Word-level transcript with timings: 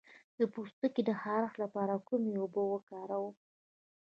د 0.39 0.41
پوستکي 0.53 1.01
د 1.05 1.11
خارښ 1.21 1.53
لپاره 1.63 1.95
کومې 2.07 2.33
اوبه 2.41 2.61
وکاروم؟ 2.67 3.35